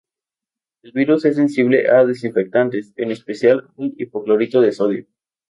[0.81, 5.05] El virus es sensible a desinfectantes, en especial al hipoclorito de sodio.